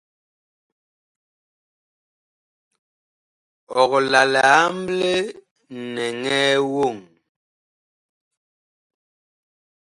Ɔg 3.81 3.91
la 4.11 4.21
ma 4.25 4.31
li 4.31 4.41
amble 4.59 5.11
nɛŋɛɛ 5.93 6.39
voŋ? 6.71 6.95